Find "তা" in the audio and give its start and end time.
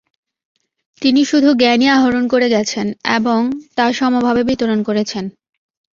3.77-3.85